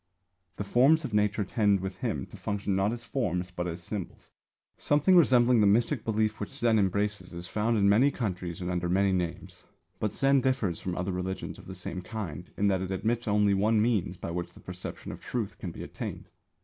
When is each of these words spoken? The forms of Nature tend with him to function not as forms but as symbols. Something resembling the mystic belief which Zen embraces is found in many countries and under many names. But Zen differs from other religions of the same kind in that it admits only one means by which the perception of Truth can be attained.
The 0.55 0.63
forms 0.63 1.05
of 1.05 1.13
Nature 1.13 1.43
tend 1.43 1.79
with 1.79 1.97
him 1.97 2.25
to 2.31 2.35
function 2.35 2.75
not 2.75 2.91
as 2.91 3.03
forms 3.03 3.51
but 3.51 3.67
as 3.67 3.83
symbols. 3.83 4.31
Something 4.75 5.15
resembling 5.15 5.61
the 5.61 5.67
mystic 5.67 6.03
belief 6.03 6.39
which 6.39 6.49
Zen 6.49 6.79
embraces 6.79 7.35
is 7.35 7.47
found 7.47 7.77
in 7.77 7.87
many 7.87 8.09
countries 8.09 8.61
and 8.61 8.71
under 8.71 8.89
many 8.89 9.11
names. 9.11 9.65
But 9.99 10.11
Zen 10.11 10.41
differs 10.41 10.79
from 10.79 10.97
other 10.97 11.11
religions 11.11 11.59
of 11.59 11.67
the 11.67 11.75
same 11.75 12.01
kind 12.01 12.49
in 12.57 12.65
that 12.69 12.81
it 12.81 12.89
admits 12.89 13.27
only 13.27 13.53
one 13.53 13.79
means 13.79 14.17
by 14.17 14.31
which 14.31 14.55
the 14.55 14.59
perception 14.59 15.11
of 15.11 15.21
Truth 15.21 15.59
can 15.59 15.69
be 15.69 15.83
attained. 15.83 16.29